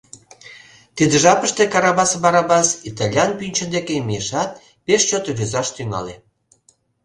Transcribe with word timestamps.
Тиде 0.95 1.15
жапыште 1.23 1.63
Карабас 1.73 2.11
Барабас 2.23 2.67
итальян 2.89 3.31
пӱнчӧ 3.39 3.65
деке 3.75 3.95
мийышат 4.07 4.51
пеш 4.85 5.01
чот 5.09 5.25
рӱзаш 5.37 5.67
тӱҥале: 5.75 6.15